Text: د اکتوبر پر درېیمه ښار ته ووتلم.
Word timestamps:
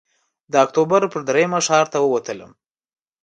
د 0.51 0.53
اکتوبر 0.65 1.01
پر 1.11 1.21
درېیمه 1.29 1.59
ښار 1.67 1.85
ته 1.93 1.97
ووتلم. 2.01 2.51